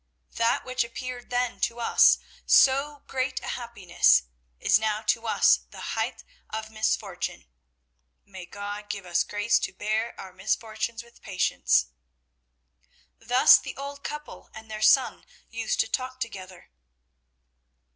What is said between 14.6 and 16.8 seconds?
their son used to talk together.